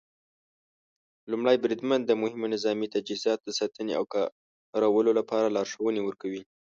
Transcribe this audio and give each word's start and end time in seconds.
لومړی 1.31 1.57
بریدمن 1.63 1.99
د 2.05 2.11
مهمو 2.21 2.47
نظامي 2.53 2.87
تجهیزاتو 2.95 3.43
د 3.47 3.49
ساتنې 3.59 3.93
او 3.99 4.03
کارولو 4.13 5.11
لپاره 5.19 5.53
لارښوونې 5.55 6.01
ورکوي. 6.03 6.41